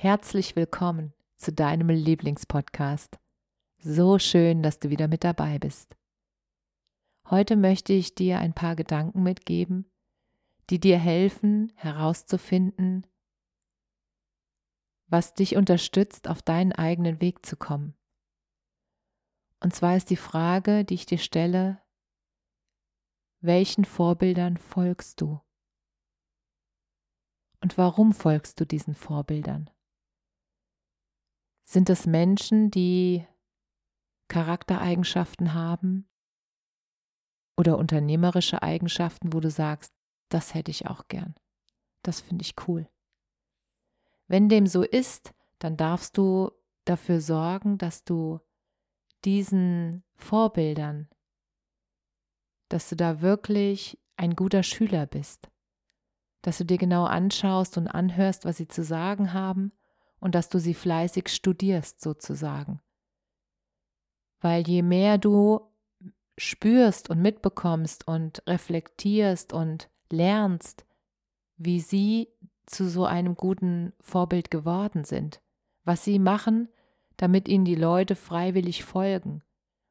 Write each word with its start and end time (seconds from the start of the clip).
Herzlich 0.00 0.54
willkommen 0.54 1.12
zu 1.38 1.52
deinem 1.52 1.88
Lieblingspodcast. 1.88 3.18
So 3.78 4.20
schön, 4.20 4.62
dass 4.62 4.78
du 4.78 4.90
wieder 4.90 5.08
mit 5.08 5.24
dabei 5.24 5.58
bist. 5.58 5.96
Heute 7.28 7.56
möchte 7.56 7.94
ich 7.94 8.14
dir 8.14 8.38
ein 8.38 8.52
paar 8.52 8.76
Gedanken 8.76 9.24
mitgeben, 9.24 9.90
die 10.70 10.78
dir 10.78 11.00
helfen 11.00 11.72
herauszufinden, 11.74 13.08
was 15.08 15.34
dich 15.34 15.56
unterstützt, 15.56 16.28
auf 16.28 16.42
deinen 16.42 16.70
eigenen 16.70 17.20
Weg 17.20 17.44
zu 17.44 17.56
kommen. 17.56 17.96
Und 19.58 19.74
zwar 19.74 19.96
ist 19.96 20.10
die 20.10 20.16
Frage, 20.16 20.84
die 20.84 20.94
ich 20.94 21.06
dir 21.06 21.18
stelle, 21.18 21.82
welchen 23.40 23.84
Vorbildern 23.84 24.58
folgst 24.58 25.20
du? 25.20 25.40
Und 27.60 27.76
warum 27.76 28.12
folgst 28.12 28.60
du 28.60 28.64
diesen 28.64 28.94
Vorbildern? 28.94 29.68
Sind 31.70 31.90
es 31.90 32.06
Menschen, 32.06 32.70
die 32.70 33.26
Charaktereigenschaften 34.28 35.52
haben 35.52 36.08
oder 37.58 37.76
unternehmerische 37.76 38.62
Eigenschaften, 38.62 39.34
wo 39.34 39.40
du 39.40 39.50
sagst, 39.50 39.92
das 40.30 40.54
hätte 40.54 40.70
ich 40.70 40.86
auch 40.86 41.08
gern. 41.08 41.34
Das 42.02 42.22
finde 42.22 42.40
ich 42.40 42.54
cool. 42.66 42.88
Wenn 44.28 44.48
dem 44.48 44.66
so 44.66 44.82
ist, 44.82 45.34
dann 45.58 45.76
darfst 45.76 46.16
du 46.16 46.52
dafür 46.86 47.20
sorgen, 47.20 47.76
dass 47.76 48.02
du 48.02 48.40
diesen 49.26 50.04
Vorbildern, 50.16 51.10
dass 52.70 52.88
du 52.88 52.96
da 52.96 53.20
wirklich 53.20 54.00
ein 54.16 54.34
guter 54.36 54.62
Schüler 54.62 55.04
bist, 55.04 55.50
dass 56.40 56.56
du 56.56 56.64
dir 56.64 56.78
genau 56.78 57.04
anschaust 57.04 57.76
und 57.76 57.88
anhörst, 57.88 58.46
was 58.46 58.56
sie 58.56 58.68
zu 58.68 58.82
sagen 58.82 59.34
haben 59.34 59.72
und 60.20 60.34
dass 60.34 60.48
du 60.48 60.58
sie 60.58 60.74
fleißig 60.74 61.28
studierst 61.28 62.00
sozusagen. 62.00 62.80
Weil 64.40 64.66
je 64.68 64.82
mehr 64.82 65.18
du 65.18 65.60
spürst 66.36 67.10
und 67.10 67.20
mitbekommst 67.20 68.06
und 68.06 68.42
reflektierst 68.46 69.52
und 69.52 69.90
lernst, 70.10 70.86
wie 71.56 71.80
sie 71.80 72.28
zu 72.66 72.88
so 72.88 73.04
einem 73.04 73.34
guten 73.34 73.92
Vorbild 74.00 74.50
geworden 74.50 75.04
sind, 75.04 75.40
was 75.84 76.04
sie 76.04 76.18
machen, 76.18 76.68
damit 77.16 77.48
ihnen 77.48 77.64
die 77.64 77.74
Leute 77.74 78.14
freiwillig 78.14 78.84
folgen, 78.84 79.42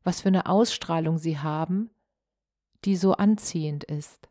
was 0.04 0.22
für 0.22 0.30
eine 0.30 0.46
Ausstrahlung 0.46 1.18
sie 1.18 1.40
haben, 1.40 1.90
die 2.86 2.96
so 2.96 3.14
anziehend 3.14 3.84
ist, 3.84 4.30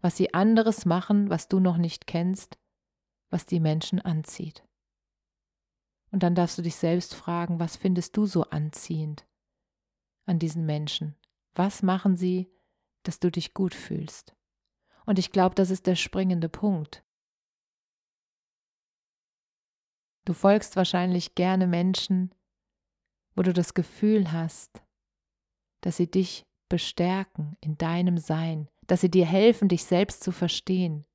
was 0.00 0.16
sie 0.16 0.34
anderes 0.34 0.86
machen, 0.86 1.30
was 1.30 1.48
du 1.48 1.58
noch 1.58 1.78
nicht 1.78 2.06
kennst, 2.06 2.58
was 3.30 3.46
die 3.46 3.60
Menschen 3.60 4.00
anzieht. 4.00 4.67
Und 6.10 6.22
dann 6.22 6.34
darfst 6.34 6.56
du 6.58 6.62
dich 6.62 6.76
selbst 6.76 7.14
fragen, 7.14 7.60
was 7.60 7.76
findest 7.76 8.16
du 8.16 8.26
so 8.26 8.44
anziehend 8.44 9.26
an 10.26 10.38
diesen 10.38 10.64
Menschen? 10.64 11.16
Was 11.54 11.82
machen 11.82 12.16
sie, 12.16 12.50
dass 13.02 13.18
du 13.20 13.30
dich 13.30 13.54
gut 13.54 13.74
fühlst? 13.74 14.34
Und 15.06 15.18
ich 15.18 15.32
glaube, 15.32 15.54
das 15.54 15.70
ist 15.70 15.86
der 15.86 15.96
springende 15.96 16.48
Punkt. 16.48 17.04
Du 20.24 20.34
folgst 20.34 20.76
wahrscheinlich 20.76 21.34
gerne 21.34 21.66
Menschen, 21.66 22.34
wo 23.34 23.42
du 23.42 23.52
das 23.52 23.72
Gefühl 23.72 24.32
hast, 24.32 24.82
dass 25.80 25.96
sie 25.96 26.10
dich 26.10 26.44
bestärken 26.68 27.56
in 27.60 27.78
deinem 27.78 28.18
Sein, 28.18 28.68
dass 28.86 29.00
sie 29.00 29.10
dir 29.10 29.24
helfen, 29.24 29.68
dich 29.68 29.84
selbst 29.84 30.22
zu 30.22 30.32
verstehen, 30.32 31.06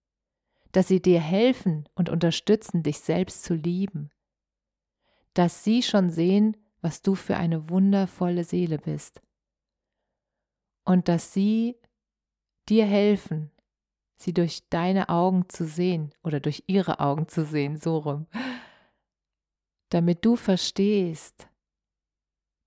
dass 0.72 0.88
sie 0.88 1.02
dir 1.02 1.22
helfen 1.22 1.88
und 1.94 2.10
unterstützen, 2.10 2.82
dich 2.82 3.00
selbst 3.00 3.44
zu 3.44 3.54
lieben, 3.54 4.10
dass 5.34 5.64
sie 5.64 5.82
schon 5.82 6.10
sehen, 6.10 6.58
was 6.82 7.02
du 7.02 7.16
für 7.16 7.38
eine 7.38 7.70
wundervolle 7.70 8.44
Seele 8.44 8.78
bist. 8.78 9.22
Und 10.86 11.08
dass 11.08 11.34
sie 11.34 11.76
dir 12.70 12.86
helfen, 12.86 13.52
sie 14.18 14.34
durch 14.34 14.68
deine 14.70 15.10
Augen 15.10 15.48
zu 15.50 15.66
sehen 15.66 16.14
oder 16.24 16.40
durch 16.40 16.64
ihre 16.68 17.00
Augen 17.00 17.28
zu 17.28 17.46
sehen, 17.46 17.78
so 17.78 17.98
rum, 17.98 18.28
damit 19.90 20.26
du 20.26 20.36
verstehst, 20.36 21.48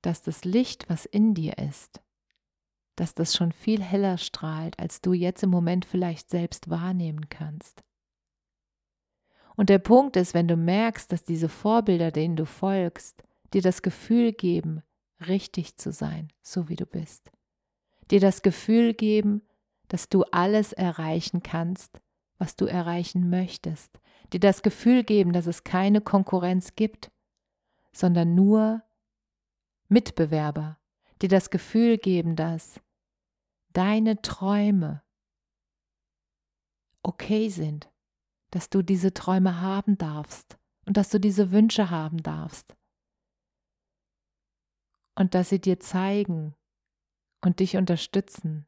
dass 0.02 0.22
das 0.22 0.44
Licht, 0.44 0.88
was 0.88 1.04
in 1.04 1.34
dir 1.34 1.58
ist, 1.58 2.00
dass 2.94 3.14
das 3.14 3.34
schon 3.34 3.52
viel 3.52 3.82
heller 3.82 4.16
strahlt, 4.18 4.78
als 4.78 5.00
du 5.00 5.12
jetzt 5.12 5.42
im 5.42 5.50
Moment 5.50 5.84
vielleicht 5.84 6.30
selbst 6.30 6.70
wahrnehmen 6.70 7.28
kannst. 7.28 7.82
Und 9.56 9.70
der 9.70 9.78
Punkt 9.78 10.16
ist, 10.16 10.34
wenn 10.34 10.48
du 10.48 10.56
merkst, 10.56 11.10
dass 11.10 11.24
diese 11.24 11.48
Vorbilder, 11.48 12.10
denen 12.10 12.36
du 12.36 12.44
folgst, 12.44 13.22
dir 13.54 13.62
das 13.62 13.82
Gefühl 13.82 14.32
geben, 14.32 14.82
richtig 15.26 15.76
zu 15.78 15.92
sein, 15.92 16.28
so 16.42 16.68
wie 16.68 16.76
du 16.76 16.84
bist. 16.84 17.30
Dir 18.10 18.20
das 18.20 18.42
Gefühl 18.42 18.94
geben, 18.94 19.42
dass 19.88 20.08
du 20.08 20.24
alles 20.24 20.72
erreichen 20.72 21.42
kannst, 21.42 22.00
was 22.38 22.56
du 22.56 22.66
erreichen 22.66 23.30
möchtest. 23.30 23.98
Dir 24.32 24.40
das 24.40 24.62
Gefühl 24.62 25.04
geben, 25.04 25.32
dass 25.32 25.46
es 25.46 25.64
keine 25.64 26.00
Konkurrenz 26.00 26.74
gibt, 26.74 27.10
sondern 27.92 28.34
nur 28.34 28.82
Mitbewerber. 29.88 30.78
Dir 31.22 31.28
das 31.28 31.48
Gefühl 31.48 31.96
geben, 31.96 32.36
dass 32.36 32.80
deine 33.72 34.20
Träume 34.20 35.02
okay 37.02 37.48
sind, 37.48 37.88
dass 38.50 38.70
du 38.70 38.82
diese 38.82 39.12
Träume 39.12 39.60
haben 39.60 39.98
darfst 39.98 40.58
und 40.86 40.96
dass 40.96 41.10
du 41.10 41.20
diese 41.20 41.50
Wünsche 41.50 41.90
haben 41.90 42.22
darfst. 42.22 42.74
Und 45.14 45.34
dass 45.34 45.48
sie 45.48 45.60
dir 45.60 45.80
zeigen 45.80 46.54
und 47.40 47.60
dich 47.60 47.76
unterstützen, 47.76 48.66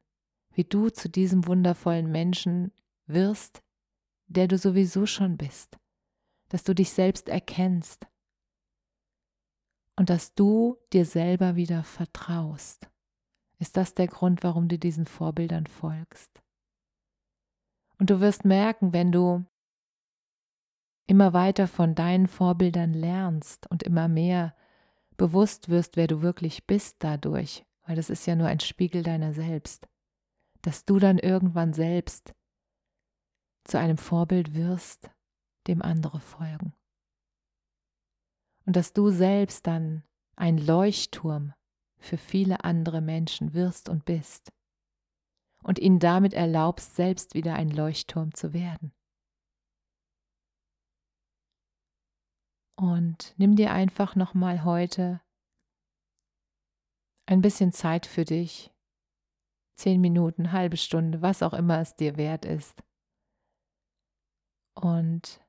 wie 0.53 0.63
du 0.63 0.89
zu 0.89 1.09
diesem 1.09 1.45
wundervollen 1.47 2.11
Menschen 2.11 2.71
wirst, 3.05 3.61
der 4.27 4.47
du 4.47 4.57
sowieso 4.57 5.05
schon 5.05 5.37
bist, 5.37 5.77
dass 6.49 6.63
du 6.63 6.73
dich 6.73 6.91
selbst 6.91 7.29
erkennst 7.29 8.07
und 9.95 10.09
dass 10.09 10.33
du 10.33 10.77
dir 10.93 11.05
selber 11.05 11.55
wieder 11.55 11.83
vertraust. 11.83 12.89
Ist 13.57 13.75
das 13.75 13.93
der 13.93 14.07
Grund, 14.07 14.43
warum 14.43 14.67
du 14.69 14.79
diesen 14.79 15.05
Vorbildern 15.05 15.67
folgst? 15.67 16.41
Und 17.97 18.09
du 18.09 18.21
wirst 18.21 18.45
merken, 18.45 18.93
wenn 18.93 19.11
du 19.11 19.45
immer 21.09 21.33
weiter 21.33 21.67
von 21.67 21.95
deinen 21.95 22.27
Vorbildern 22.27 22.93
lernst 22.93 23.65
und 23.71 23.81
immer 23.81 24.07
mehr 24.07 24.55
bewusst 25.17 25.67
wirst, 25.67 25.97
wer 25.97 26.05
du 26.05 26.21
wirklich 26.21 26.67
bist 26.67 26.97
dadurch, 26.99 27.65
weil 27.87 27.95
das 27.95 28.11
ist 28.11 28.27
ja 28.27 28.35
nur 28.35 28.47
ein 28.47 28.59
Spiegel 28.59 29.01
deiner 29.01 29.33
selbst, 29.33 29.87
dass 30.61 30.85
du 30.85 30.99
dann 30.99 31.17
irgendwann 31.17 31.73
selbst 31.73 32.35
zu 33.63 33.79
einem 33.79 33.97
Vorbild 33.97 34.53
wirst, 34.53 35.09
dem 35.65 35.81
andere 35.81 36.19
folgen. 36.19 36.73
Und 38.67 38.75
dass 38.75 38.93
du 38.93 39.09
selbst 39.09 39.65
dann 39.65 40.03
ein 40.35 40.59
Leuchtturm 40.59 41.53
für 41.97 42.17
viele 42.17 42.63
andere 42.63 43.01
Menschen 43.01 43.53
wirst 43.53 43.89
und 43.89 44.05
bist 44.05 44.51
und 45.63 45.79
ihnen 45.79 45.97
damit 45.97 46.35
erlaubst, 46.35 46.95
selbst 46.95 47.33
wieder 47.33 47.55
ein 47.55 47.71
Leuchtturm 47.71 48.35
zu 48.35 48.53
werden. 48.53 48.93
Und 52.79 53.33
nimm 53.37 53.55
dir 53.55 53.71
einfach 53.71 54.15
nochmal 54.15 54.63
heute 54.63 55.21
ein 57.25 57.41
bisschen 57.41 57.73
Zeit 57.73 58.05
für 58.05 58.23
dich. 58.23 58.71
Zehn 59.75 59.99
Minuten, 59.99 60.51
halbe 60.51 60.77
Stunde, 60.77 61.21
was 61.21 61.43
auch 61.43 61.53
immer 61.53 61.79
es 61.79 61.95
dir 61.95 62.15
wert 62.17 62.45
ist. 62.45 62.83
Und 64.75 65.41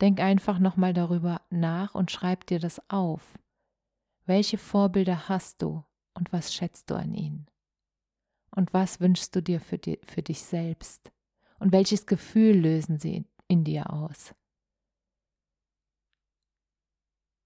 Denk 0.00 0.20
einfach 0.20 0.58
nochmal 0.58 0.94
darüber 0.94 1.42
nach 1.50 1.94
und 1.94 2.10
schreib 2.10 2.46
dir 2.46 2.58
das 2.58 2.80
auf. 2.88 3.38
Welche 4.24 4.56
Vorbilder 4.56 5.28
hast 5.28 5.60
du 5.60 5.84
und 6.14 6.32
was 6.32 6.54
schätzt 6.54 6.90
du 6.90 6.94
an 6.94 7.12
ihnen? 7.12 7.46
Und 8.54 8.72
was 8.72 9.00
wünschst 9.00 9.36
du 9.36 9.42
dir 9.42 9.60
für, 9.60 9.78
die, 9.78 10.00
für 10.02 10.22
dich 10.22 10.42
selbst? 10.42 11.12
Und 11.58 11.72
welches 11.72 12.06
Gefühl 12.06 12.56
lösen 12.56 12.98
sie 12.98 13.26
in 13.46 13.64
dir 13.64 13.92
aus? 13.92 14.34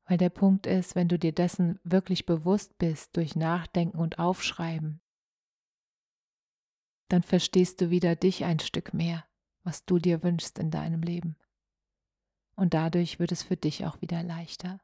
Weil 0.07 0.19
der 0.19 0.31
Punkt 0.31 0.67
ist, 0.67 0.95
wenn 0.95 1.09
du 1.09 1.19
dir 1.19 1.33
dessen 1.33 1.81
wirklich 1.83 2.27
bewusst 2.27 2.77
bist 2.79 3.17
durch 3.17 3.37
Nachdenken 3.37 3.99
und 3.99 4.19
Aufschreiben, 4.19 5.01
dann 7.09 7.23
verstehst 7.23 7.81
du 7.81 7.91
wieder 7.91 8.17
dich 8.17 8.45
ein 8.45 8.61
Stück 8.61 8.93
mehr, 8.93 9.25
was 9.63 9.85
du 9.85 9.99
dir 9.99 10.23
wünschst 10.23 10.59
in 10.59 10.71
deinem 10.71 11.03
Leben. 11.03 11.37
Und 12.57 12.75
dadurch 12.75 13.19
wird 13.19 13.33
es 13.33 13.43
für 13.43 13.57
dich 13.57 13.87
auch 13.87 14.01
wieder 14.01 14.23
leichter. 14.23 14.81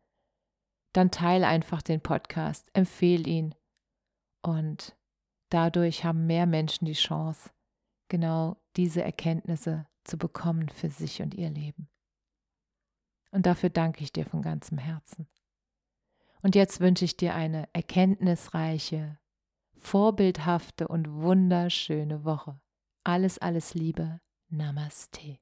Dann 0.92 1.10
teile 1.10 1.46
einfach 1.46 1.82
den 1.82 2.00
Podcast, 2.00 2.68
empfehle 2.72 3.28
ihn. 3.28 3.54
Und 4.42 4.96
dadurch 5.50 6.04
haben 6.04 6.26
mehr 6.26 6.46
Menschen 6.46 6.84
die 6.84 6.94
Chance, 6.94 7.50
genau 8.08 8.56
diese 8.76 9.02
Erkenntnisse 9.02 9.86
zu 10.04 10.18
bekommen 10.18 10.68
für 10.68 10.90
sich 10.90 11.20
und 11.22 11.34
ihr 11.34 11.50
Leben. 11.50 11.88
Und 13.32 13.46
dafür 13.46 13.70
danke 13.70 14.02
ich 14.02 14.12
dir 14.12 14.26
von 14.26 14.42
ganzem 14.42 14.78
Herzen. 14.78 15.28
Und 16.42 16.54
jetzt 16.54 16.80
wünsche 16.80 17.04
ich 17.04 17.16
dir 17.16 17.34
eine 17.34 17.68
erkenntnisreiche, 17.74 19.18
vorbildhafte 19.80 20.88
und 20.88 21.10
wunderschöne 21.10 22.24
Woche. 22.24 22.58
Alles, 23.04 23.38
alles 23.38 23.74
Liebe. 23.74 24.20
Namaste. 24.48 25.38